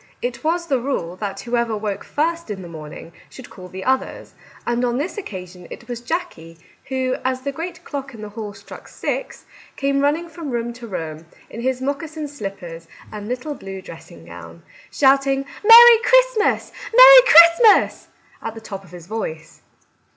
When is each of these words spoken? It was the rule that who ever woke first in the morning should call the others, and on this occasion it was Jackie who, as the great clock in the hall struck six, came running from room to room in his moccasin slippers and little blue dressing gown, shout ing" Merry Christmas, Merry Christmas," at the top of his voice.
It 0.19 0.43
was 0.43 0.65
the 0.65 0.79
rule 0.79 1.15
that 1.17 1.41
who 1.41 1.55
ever 1.55 1.77
woke 1.77 2.03
first 2.03 2.49
in 2.49 2.63
the 2.63 2.67
morning 2.67 3.13
should 3.29 3.51
call 3.51 3.67
the 3.67 3.83
others, 3.83 4.33
and 4.65 4.83
on 4.83 4.97
this 4.97 5.15
occasion 5.15 5.67
it 5.69 5.87
was 5.87 6.01
Jackie 6.01 6.57
who, 6.85 7.17
as 7.23 7.41
the 7.41 7.51
great 7.51 7.83
clock 7.83 8.15
in 8.15 8.23
the 8.23 8.29
hall 8.29 8.55
struck 8.55 8.87
six, 8.87 9.45
came 9.75 9.99
running 10.01 10.27
from 10.27 10.49
room 10.49 10.73
to 10.73 10.87
room 10.87 11.27
in 11.51 11.61
his 11.61 11.81
moccasin 11.83 12.27
slippers 12.27 12.87
and 13.11 13.27
little 13.27 13.53
blue 13.53 13.79
dressing 13.79 14.25
gown, 14.25 14.63
shout 14.89 15.27
ing" 15.27 15.45
Merry 15.63 15.99
Christmas, 16.03 16.71
Merry 16.91 17.21
Christmas," 17.27 18.07
at 18.41 18.55
the 18.55 18.59
top 18.59 18.83
of 18.83 18.89
his 18.89 19.05
voice. 19.05 19.61